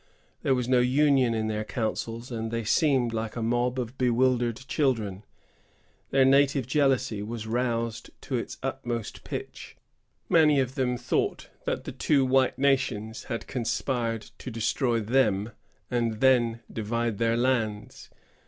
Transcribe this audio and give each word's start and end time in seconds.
There 0.41 0.55
was 0.55 0.67
no 0.67 0.79
union 0.79 1.35
in 1.35 1.45
their 1.45 1.63
counsels, 1.63 2.31
and 2.31 2.49
they 2.49 2.63
seemed 2.63 3.13
like 3.13 3.35
a 3.35 3.41
mob 3.43 3.79
of 3.79 3.99
bewildered 3.99 4.55
children. 4.67 5.23
Their 6.09 6.25
native 6.25 6.65
jealousy 6.65 7.21
was 7.21 7.45
roused 7.45 8.09
to 8.21 8.35
its 8.35 8.57
utmost 8.63 9.23
pitch. 9.23 9.77
Many 10.27 10.59
of 10.59 10.73
them 10.73 10.97
thought 10.97 11.49
that 11.65 11.83
the 11.83 11.91
two 11.91 12.25
white 12.25 12.57
nations 12.57 13.25
had 13.25 13.45
conspired 13.45 14.31
to 14.39 14.49
destroy 14.49 15.01
them, 15.01 15.51
and 15.91 16.13
then 16.19 16.61
divide 16.73 17.19
their 17.19 17.37
lands. 17.37 18.09